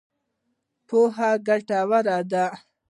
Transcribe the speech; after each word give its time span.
پوهه 0.87 1.29
ګټوره 1.47 2.17
ده. 2.31 2.45